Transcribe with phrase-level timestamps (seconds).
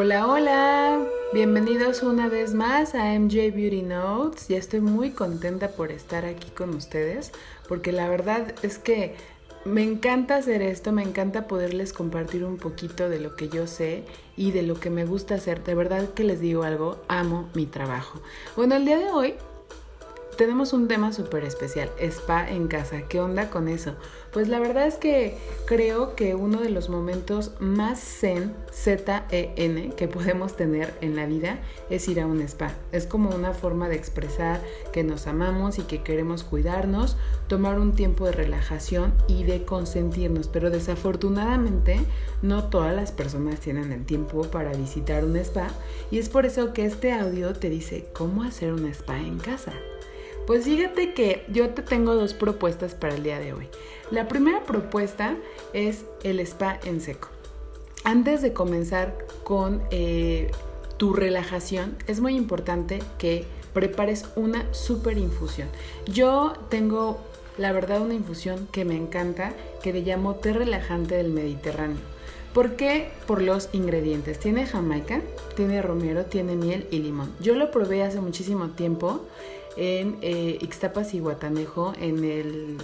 [0.00, 4.46] Hola, hola, bienvenidos una vez más a MJ Beauty Notes.
[4.46, 7.32] Ya estoy muy contenta por estar aquí con ustedes,
[7.68, 9.16] porque la verdad es que
[9.64, 14.04] me encanta hacer esto, me encanta poderles compartir un poquito de lo que yo sé
[14.36, 15.64] y de lo que me gusta hacer.
[15.64, 18.20] De verdad que les digo algo, amo mi trabajo.
[18.54, 19.34] Bueno, el día de hoy
[20.38, 23.02] tenemos un tema súper especial, spa en casa.
[23.08, 23.96] ¿Qué onda con eso?
[24.32, 30.06] Pues la verdad es que creo que uno de los momentos más zen, Z-E-N, que
[30.06, 31.58] podemos tener en la vida
[31.90, 32.72] es ir a un spa.
[32.92, 34.62] Es como una forma de expresar
[34.92, 37.16] que nos amamos y que queremos cuidarnos,
[37.48, 40.46] tomar un tiempo de relajación y de consentirnos.
[40.46, 41.98] Pero desafortunadamente
[42.42, 45.66] no todas las personas tienen el tiempo para visitar un spa
[46.12, 49.72] y es por eso que este audio te dice cómo hacer un spa en casa.
[50.48, 53.68] Pues fíjate que yo te tengo dos propuestas para el día de hoy.
[54.10, 55.36] La primera propuesta
[55.74, 57.28] es el spa en seco.
[58.02, 60.50] Antes de comenzar con eh,
[60.96, 65.68] tu relajación, es muy importante que prepares una super infusión.
[66.06, 67.18] Yo tengo,
[67.58, 72.00] la verdad, una infusión que me encanta, que le llamo té relajante del Mediterráneo.
[72.54, 73.10] ¿Por qué?
[73.26, 74.38] Por los ingredientes.
[74.38, 75.20] Tiene jamaica,
[75.56, 77.34] tiene romero, tiene miel y limón.
[77.38, 79.26] Yo lo probé hace muchísimo tiempo
[79.76, 82.78] en eh, Ixtapas y Guatanejo, en el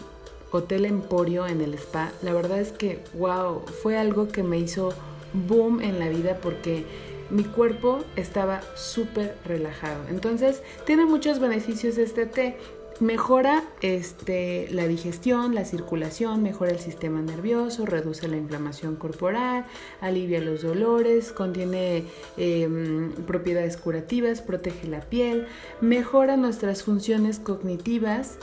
[0.52, 2.12] Hotel Emporio, en el spa.
[2.22, 4.92] La verdad es que, wow, fue algo que me hizo
[5.32, 6.84] boom en la vida porque
[7.30, 10.08] mi cuerpo estaba súper relajado.
[10.08, 12.56] Entonces, tiene muchos beneficios este té
[13.00, 19.66] mejora este, la digestión, la circulación, mejora el sistema nervioso, reduce la inflamación corporal,
[20.00, 22.04] alivia los dolores, contiene
[22.36, 25.46] em, propiedades curativas, protege la piel,
[25.80, 28.38] mejora nuestras funciones cognitivas,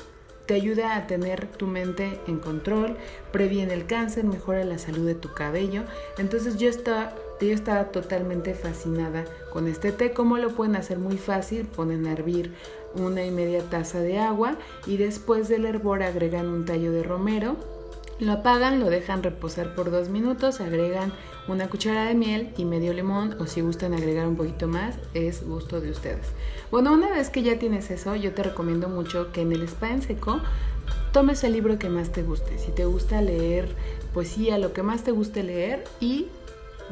[0.46, 2.98] te ayuda a tener tu mente en control,
[3.32, 5.84] previene el cáncer, mejora la salud de tu cabello.
[6.18, 7.16] Entonces yo estaba,
[7.48, 10.12] yo estaba totalmente fascinada con este té.
[10.12, 11.00] ¿Cómo lo pueden hacer?
[11.00, 12.54] Muy fácil, ponen a hervir
[12.96, 17.56] una y media taza de agua y después del hervor agregan un tallo de romero,
[18.20, 21.12] lo apagan, lo dejan reposar por dos minutos, agregan
[21.48, 25.44] una cuchara de miel y medio limón o si gustan agregar un poquito más, es
[25.44, 26.28] gusto de ustedes.
[26.70, 29.90] Bueno, una vez que ya tienes eso, yo te recomiendo mucho que en el spa
[29.90, 30.40] en seco
[31.12, 32.60] tomes el libro que más te guste.
[32.60, 33.70] Si te gusta leer
[34.14, 36.28] poesía, lo que más te guste leer y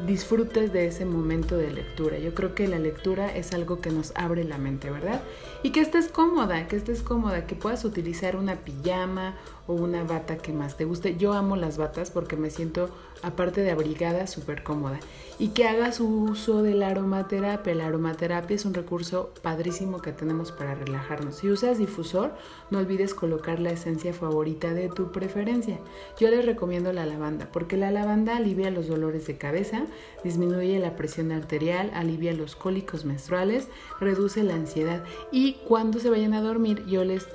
[0.06, 2.18] disfrutes de ese momento de lectura.
[2.18, 5.22] Yo creo que la lectura es algo que nos abre la mente, ¿verdad?
[5.62, 9.36] Y que estés cómoda, que estés cómoda, que puedas utilizar una pijama
[9.72, 11.16] una bata que más te guste.
[11.16, 12.90] Yo amo las batas porque me siento,
[13.22, 15.00] aparte de abrigada, súper cómoda.
[15.38, 17.74] Y que hagas uso de la aromaterapia.
[17.74, 21.36] La aromaterapia es un recurso padrísimo que tenemos para relajarnos.
[21.36, 22.32] Si usas difusor,
[22.70, 25.78] no olvides colocar la esencia favorita de tu preferencia.
[26.18, 29.86] Yo les recomiendo la lavanda porque la lavanda alivia los dolores de cabeza,
[30.24, 36.34] disminuye la presión arterial, alivia los cólicos menstruales, reduce la ansiedad y cuando se vayan
[36.34, 37.26] a dormir yo les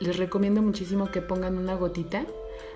[0.00, 2.24] les recomiendo muchísimo que pongan una gotita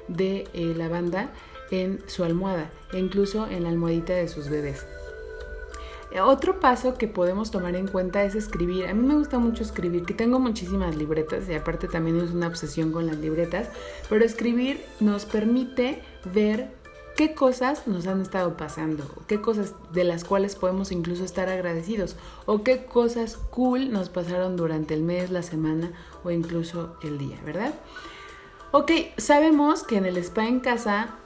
[0.08, 1.30] de eh, lavanda
[1.70, 4.86] en su almohada e incluso en la almohadita de sus bebés.
[6.12, 8.86] Eh, otro paso que podemos tomar en cuenta es escribir.
[8.86, 12.46] A mí me gusta mucho escribir, que tengo muchísimas libretas y aparte también es una
[12.46, 13.68] obsesión con las libretas,
[14.08, 16.02] pero escribir nos permite
[16.32, 16.68] ver
[17.16, 22.16] qué cosas nos han estado pasando, qué cosas de las cuales podemos incluso estar agradecidos,
[22.46, 25.92] o qué cosas cool nos pasaron durante el mes, la semana
[26.24, 27.74] o incluso el día, ¿verdad?
[28.72, 31.16] Ok, sabemos que en el spa en casa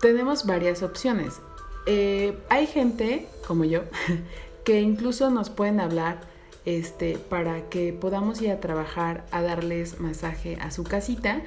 [0.00, 1.40] tenemos varias opciones.
[1.86, 3.82] Eh, hay gente, como yo,
[4.64, 6.20] que incluso nos pueden hablar
[6.66, 11.40] este, para que podamos ir a trabajar a darles masaje a su casita,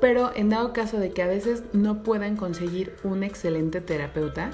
[0.00, 4.50] pero en dado caso de que a veces no puedan conseguir un excelente terapeuta,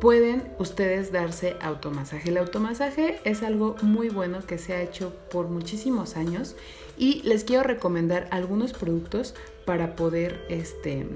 [0.00, 2.30] pueden ustedes darse automasaje.
[2.30, 6.56] El automasaje es algo muy bueno que se ha hecho por muchísimos años
[6.98, 9.34] y les quiero recomendar algunos productos
[9.64, 11.06] para poder este,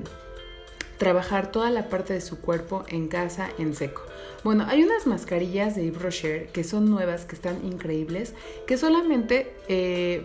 [0.99, 4.03] trabajar toda la parte de su cuerpo en casa en seco.
[4.45, 8.35] Bueno, hay unas mascarillas de Yves Rocher que son nuevas, que están increíbles,
[8.67, 10.25] que solamente eh,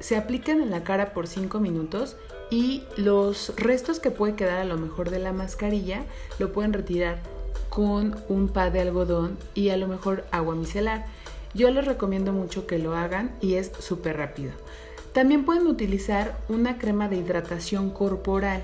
[0.00, 2.16] se aplican en la cara por 5 minutos
[2.50, 6.02] y los restos que puede quedar a lo mejor de la mascarilla
[6.38, 7.20] lo pueden retirar
[7.68, 11.06] con un pad de algodón y a lo mejor agua micelar.
[11.54, 14.52] Yo les recomiendo mucho que lo hagan y es súper rápido.
[15.12, 18.62] También pueden utilizar una crema de hidratación corporal.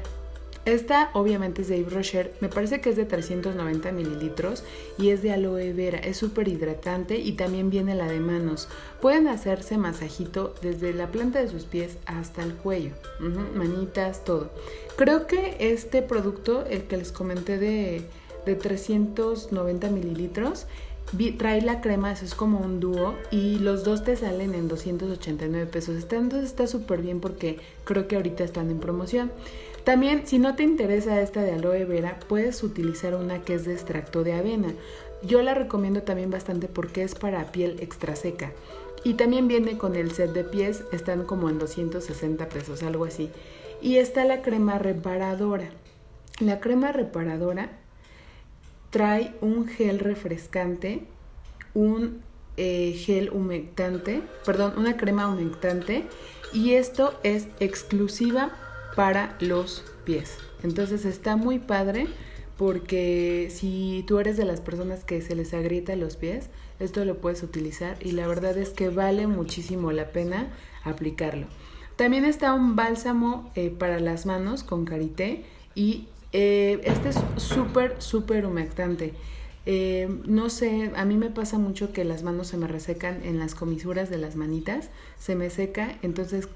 [0.67, 4.65] Esta obviamente es de Yves Rocher, me parece que es de 390 mililitros
[4.99, 8.69] y es de aloe vera, es súper hidratante y también viene la de manos.
[9.01, 12.91] Pueden hacerse masajito desde la planta de sus pies hasta el cuello,
[13.55, 14.51] manitas, todo.
[14.97, 18.03] Creo que este producto, el que les comenté de,
[18.45, 20.67] de 390 mililitros,
[21.39, 25.67] trae la crema, eso es como un dúo y los dos te salen en 289
[25.71, 25.95] pesos.
[25.97, 29.31] entonces está súper bien porque creo que ahorita están en promoción.
[29.87, 33.73] También, si no te interesa esta de aloe vera, puedes utilizar una que es de
[33.73, 34.75] extracto de avena.
[35.23, 38.51] Yo la recomiendo también bastante porque es para piel extra seca.
[39.05, 43.31] Y también viene con el set de pies, están como en 260 pesos, algo así.
[43.81, 45.69] Y está la crema reparadora.
[46.41, 47.71] La crema reparadora
[48.91, 51.05] trae un gel refrescante,
[51.75, 52.23] un
[52.57, 56.07] eh, gel humectante, perdón, una crema humectante
[56.53, 58.51] y esto es exclusiva
[58.97, 60.39] para los pies.
[60.65, 62.09] Entonces está muy padre
[62.57, 66.49] porque si tú eres de las personas que se les agrieta los pies,
[66.81, 70.49] esto lo puedes utilizar y la verdad es que vale muchísimo la pena
[70.83, 71.47] aplicarlo.
[71.97, 75.45] También está un bálsamo eh, para las manos con karité
[75.75, 79.15] y eh, este es súper, súper humectante.
[79.67, 83.39] Eh, no sé, a mí me pasa mucho que las manos se me resecan en
[83.39, 86.49] las comisuras de las manitas, se me seca, entonces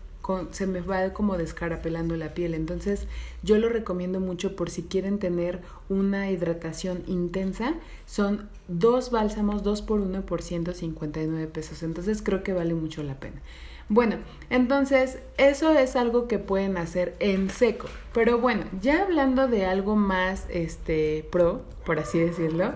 [0.50, 2.54] se me va como descarapelando la piel.
[2.54, 3.06] Entonces
[3.42, 7.74] yo lo recomiendo mucho por si quieren tener una hidratación intensa.
[8.06, 11.82] Son dos bálsamos, dos por uno por 159 pesos.
[11.82, 13.40] Entonces creo que vale mucho la pena.
[13.88, 14.18] Bueno,
[14.50, 17.88] entonces eso es algo que pueden hacer en seco.
[18.12, 22.72] Pero bueno, ya hablando de algo más este pro, por así decirlo,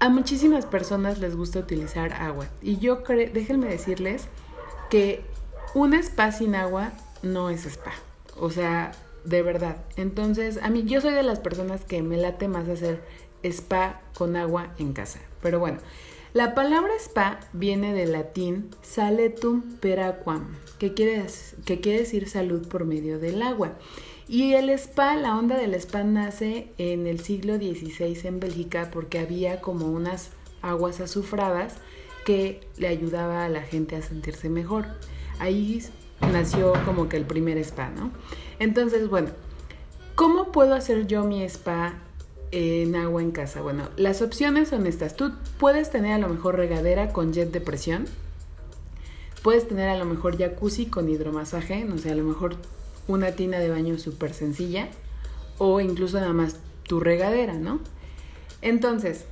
[0.00, 2.48] a muchísimas personas les gusta utilizar agua.
[2.60, 4.28] Y yo creo, déjenme decirles
[4.90, 5.24] que
[5.74, 6.92] un spa sin agua
[7.22, 7.92] no es spa.
[8.38, 8.92] O sea,
[9.24, 9.76] de verdad.
[9.96, 13.02] Entonces, a mí yo soy de las personas que me late más hacer
[13.42, 15.20] spa con agua en casa.
[15.42, 15.78] Pero bueno,
[16.32, 21.24] la palabra spa viene del latín saletum per aquam, que quiere,
[21.64, 23.72] que quiere decir salud por medio del agua.
[24.26, 29.18] Y el spa, la onda del spa nace en el siglo XVI en Bélgica porque
[29.18, 30.30] había como unas
[30.62, 31.76] aguas azufradas
[32.24, 34.86] que le ayudaba a la gente a sentirse mejor.
[35.38, 35.82] Ahí
[36.32, 38.10] nació como que el primer spa, ¿no?
[38.58, 39.28] Entonces, bueno,
[40.14, 41.94] ¿cómo puedo hacer yo mi spa
[42.50, 43.60] en agua en casa?
[43.60, 45.16] Bueno, las opciones son estas.
[45.16, 48.06] Tú puedes tener a lo mejor regadera con jet de presión.
[49.42, 52.56] Puedes tener a lo mejor jacuzzi con hidromasaje, no sé, a lo mejor
[53.08, 54.88] una tina de baño súper sencilla
[55.58, 57.80] o incluso nada más tu regadera, ¿no?
[58.62, 59.26] Entonces,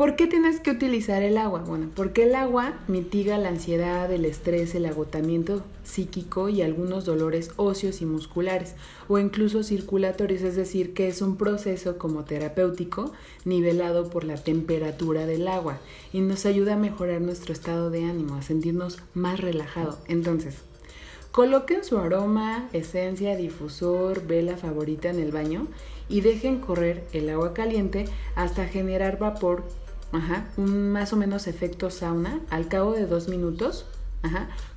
[0.00, 1.60] ¿Por qué tienes que utilizar el agua?
[1.60, 7.50] Bueno, porque el agua mitiga la ansiedad, el estrés, el agotamiento psíquico y algunos dolores
[7.56, 8.76] óseos y musculares
[9.08, 13.12] o incluso circulatorios, es decir, que es un proceso como terapéutico
[13.44, 15.76] nivelado por la temperatura del agua
[16.14, 19.98] y nos ayuda a mejorar nuestro estado de ánimo, a sentirnos más relajado.
[20.08, 20.54] Entonces,
[21.30, 25.66] coloquen su aroma, esencia, difusor, vela favorita en el baño
[26.10, 29.62] y dejen correr el agua caliente hasta generar vapor
[30.56, 33.86] un más o menos efecto sauna, al cabo de dos minutos,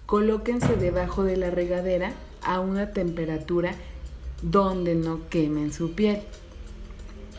[0.06, 2.13] colóquense debajo de la regadera
[2.44, 3.74] a una temperatura
[4.41, 6.21] donde no quemen su piel.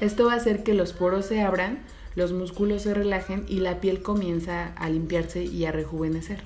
[0.00, 1.84] Esto va a hacer que los poros se abran,
[2.16, 6.42] los músculos se relajen y la piel comienza a limpiarse y a rejuvenecer.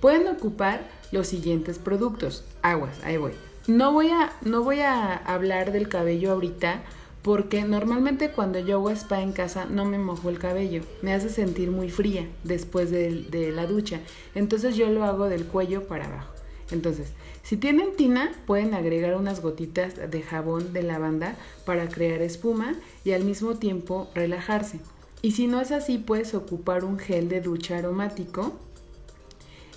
[0.00, 2.44] Pueden ocupar los siguientes productos.
[2.62, 3.32] Aguas, ahí voy.
[3.66, 6.82] No voy a, no voy a hablar del cabello ahorita
[7.22, 11.28] porque normalmente cuando yo hago spa en casa no me mojo el cabello, me hace
[11.28, 14.00] sentir muy fría después de, la ducha,
[14.34, 16.32] entonces yo lo hago del cuello para abajo.
[16.70, 17.08] Entonces,
[17.42, 21.36] si tienen tina, pueden agregar unas gotitas de jabón de lavanda
[21.66, 24.80] para crear espuma y al mismo tiempo relajarse.
[25.20, 28.52] Y si no es así, puedes ocupar un gel de ducha aromático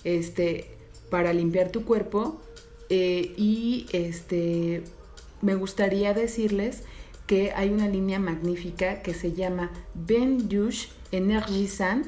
[0.03, 0.67] este,
[1.09, 2.39] para limpiar tu cuerpo.
[2.89, 4.83] Eh, y este,
[5.41, 6.83] me gustaría decirles
[7.27, 10.49] que hay una línea magnífica que se llama Ben
[11.11, 12.07] Energizant,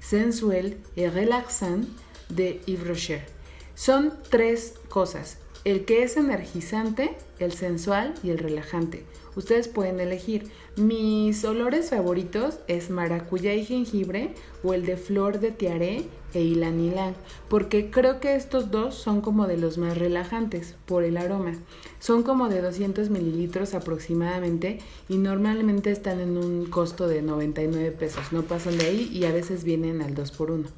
[0.00, 1.88] Sensuel y Relaxant
[2.28, 3.26] de Yves Rocher.
[3.74, 9.04] Son tres cosas, el que es energizante, el sensual y el relajante.
[9.36, 10.50] Ustedes pueden elegir.
[10.76, 17.14] Mis olores favoritos es maracuyá y jengibre o el de flor de tiaré e ylang
[17.48, 21.52] porque creo que estos dos son como de los más relajantes por el aroma.
[21.98, 24.78] Son como de 200 mililitros aproximadamente
[25.08, 28.32] y normalmente están en un costo de 99 pesos.
[28.32, 30.68] No pasan de ahí y a veces vienen al 2 por 1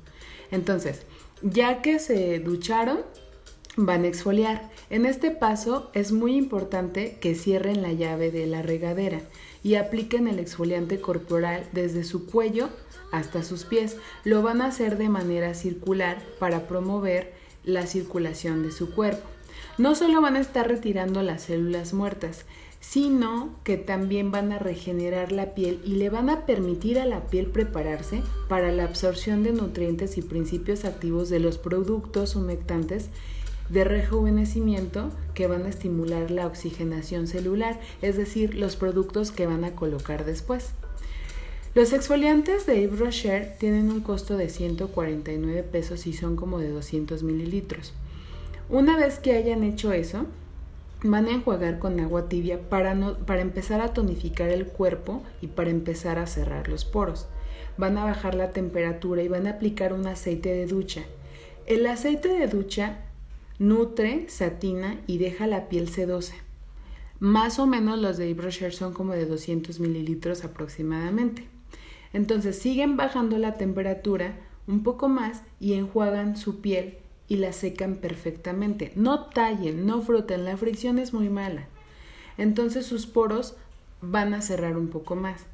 [0.50, 1.02] Entonces,
[1.42, 2.98] ya que se ducharon,
[3.78, 4.68] van a exfoliar.
[4.90, 9.20] En este paso es muy importante que cierren la llave de la regadera
[9.62, 12.70] y apliquen el exfoliante corporal desde su cuello
[13.12, 13.96] hasta sus pies.
[14.24, 17.32] Lo van a hacer de manera circular para promover
[17.64, 19.22] la circulación de su cuerpo.
[19.78, 22.46] No solo van a estar retirando las células muertas,
[22.80, 27.26] sino que también van a regenerar la piel y le van a permitir a la
[27.26, 33.10] piel prepararse para la absorción de nutrientes y principios activos de los productos humectantes
[33.68, 39.64] de rejuvenecimiento que van a estimular la oxigenación celular, es decir, los productos que van
[39.64, 40.70] a colocar después.
[41.74, 46.70] Los exfoliantes de Yves Rocher tienen un costo de 149 pesos y son como de
[46.70, 47.92] 200 mililitros.
[48.70, 50.26] Una vez que hayan hecho eso,
[51.02, 55.70] van a enjuagar con agua tibia para, para empezar a tonificar el cuerpo y para
[55.70, 57.28] empezar a cerrar los poros.
[57.76, 61.02] Van a bajar la temperatura y van a aplicar un aceite de ducha.
[61.66, 63.04] El aceite de ducha
[63.58, 66.34] nutre, satina y deja la piel sedosa.
[67.20, 71.48] Más o menos los de Yves son como de 200 mililitros aproximadamente.
[72.12, 77.96] Entonces siguen bajando la temperatura un poco más y enjuagan su piel y la secan
[77.96, 78.92] perfectamente.
[78.94, 81.66] No tallen, no froten, la fricción es muy mala.
[82.36, 83.56] Entonces sus poros
[84.00, 85.46] van a cerrar un poco más.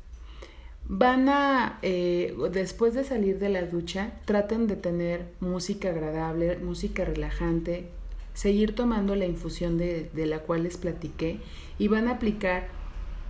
[0.86, 7.04] Van a, eh, después de salir de la ducha, traten de tener música agradable, música
[7.04, 7.88] relajante,
[8.34, 11.38] seguir tomando la infusión de, de la cual les platiqué
[11.78, 12.68] y van a aplicar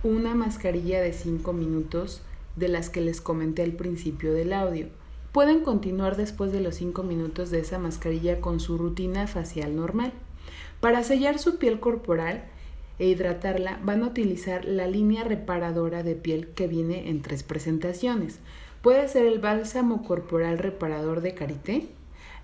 [0.03, 2.21] una mascarilla de 5 minutos
[2.57, 4.87] de las que les comenté al principio del audio.
[5.31, 10.13] Pueden continuar después de los 5 minutos de esa mascarilla con su rutina facial normal.
[10.79, 12.45] Para sellar su piel corporal
[12.99, 18.39] e hidratarla van a utilizar la línea reparadora de piel que viene en tres presentaciones.
[18.81, 21.87] Puede ser el bálsamo corporal reparador de Carité,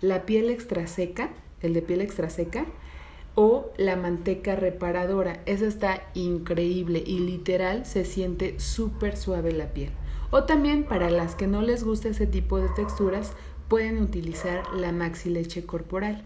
[0.01, 1.29] la piel extra seca,
[1.61, 2.65] el de piel extra seca,
[3.35, 5.41] o la manteca reparadora.
[5.45, 9.91] Esa está increíble y literal se siente súper suave la piel.
[10.31, 13.33] O también para las que no les gusta ese tipo de texturas,
[13.67, 16.23] pueden utilizar la maxi leche corporal.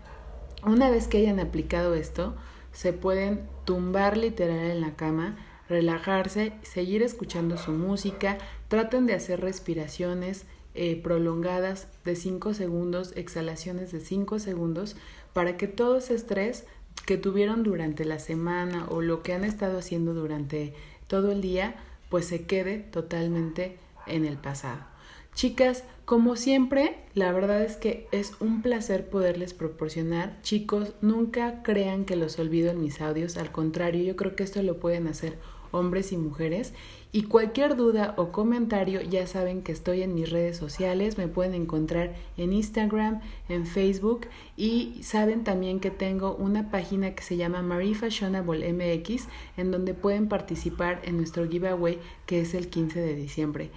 [0.66, 2.36] Una vez que hayan aplicado esto,
[2.76, 5.38] se pueden tumbar literal en la cama,
[5.70, 13.94] relajarse, seguir escuchando su música, traten de hacer respiraciones eh, prolongadas de 5 segundos, exhalaciones
[13.94, 14.98] de 5 segundos,
[15.32, 16.66] para que todo ese estrés
[17.06, 20.74] que tuvieron durante la semana o lo que han estado haciendo durante
[21.08, 21.76] todo el día,
[22.10, 24.95] pues se quede totalmente en el pasado.
[25.36, 30.42] Chicas, como siempre, la verdad es que es un placer poderles proporcionar.
[30.44, 34.64] Chicos, nunca crean que los olvido en mis audios, al contrario, yo creo que esto
[34.64, 35.38] lo pueden hacer
[35.72, 36.74] hombres y mujeres.
[37.12, 41.54] Y cualquier duda o comentario, ya saben que estoy en mis redes sociales, me pueden
[41.54, 47.62] encontrar en Instagram, en Facebook y saben también que tengo una página que se llama
[47.62, 49.28] Marie Fashionable MX,
[49.58, 53.72] en donde pueden participar en nuestro giveaway que es el 15 de diciembre.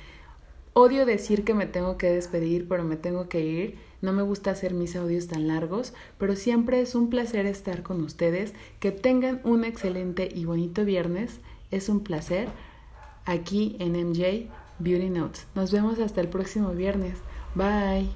[0.80, 3.78] Odio decir que me tengo que despedir, pero me tengo que ir.
[4.00, 8.00] No me gusta hacer mis audios tan largos, pero siempre es un placer estar con
[8.00, 8.54] ustedes.
[8.78, 11.40] Que tengan un excelente y bonito viernes.
[11.72, 12.48] Es un placer
[13.24, 15.48] aquí en MJ Beauty Notes.
[15.56, 17.18] Nos vemos hasta el próximo viernes.
[17.56, 18.08] Bye.